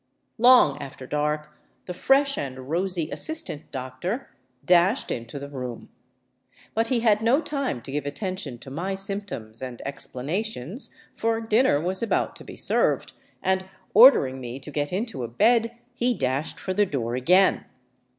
Long 0.39 0.81
after 0.81 1.05
dark 1.05 1.55
the 1.85 1.93
fresh 1.93 2.35
and 2.35 2.71
rosy 2.71 3.11
assistant 3.11 3.71
doctor 3.71 4.31
dashed 4.65 5.11
into 5.11 5.37
the 5.37 5.47
room. 5.47 5.89
But 6.73 6.87
he 6.87 7.01
had 7.01 7.21
no 7.21 7.39
time 7.39 7.83
to 7.83 7.91
give 7.91 8.07
attention 8.07 8.57
to 8.61 8.71
my 8.71 8.95
symptoms 8.95 9.61
and 9.61 9.79
ex 9.85 10.07
316 10.07 10.63
THE 10.63 10.69
ROOF 10.69 10.79
OF 10.79 10.81
PERU 10.81 10.91
planations, 10.91 11.19
for 11.21 11.41
dinner 11.41 11.79
was 11.79 12.01
about 12.01 12.35
to 12.37 12.43
be 12.43 12.57
served, 12.57 13.13
and 13.43 13.69
ordering 13.93 14.39
me 14.41 14.59
to 14.61 14.71
get 14.71 14.91
into 14.91 15.23
a 15.23 15.27
bed, 15.27 15.77
he 15.93 16.15
dashed 16.15 16.59
for 16.59 16.73
the 16.73 16.87
door 16.87 17.13
again. 17.13 17.65